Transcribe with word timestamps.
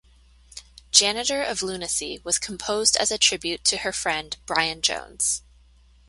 "Janitor 0.89 1.43
of 1.43 1.61
Lunacy" 1.61 2.19
was 2.23 2.39
composed 2.39 2.95
as 2.97 3.11
a 3.11 3.19
tribute 3.19 3.63
to 3.65 3.77
her 3.77 3.91
friend 3.93 4.35
Brian 4.47 4.81
Jones. 4.81 5.43